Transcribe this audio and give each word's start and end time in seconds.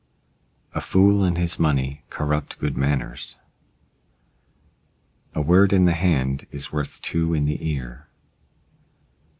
A 0.73 0.81
fool 0.81 1.23
and 1.23 1.37
his 1.37 1.59
money 1.59 2.03
corrupt 2.09 2.57
good 2.57 2.75
manners. 2.75 3.35
A 5.35 5.41
word 5.43 5.71
in 5.73 5.85
the 5.85 5.93
hand 5.93 6.47
is 6.49 6.71
worth 6.71 6.99
two 7.03 7.35
in 7.35 7.45
the 7.45 7.63
ear. 7.69 8.07